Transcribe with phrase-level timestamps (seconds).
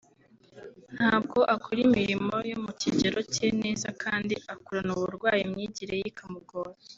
[0.95, 6.71] ntabwo akora imirimo yo mu kigero cye neza kandi akurana uburwayi imyigire ye ikamugora